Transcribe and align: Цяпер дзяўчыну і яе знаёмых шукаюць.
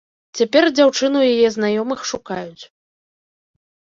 Цяпер 0.37 0.63
дзяўчыну 0.77 1.19
і 1.25 1.27
яе 1.35 1.49
знаёмых 1.57 1.99
шукаюць. 2.11 2.63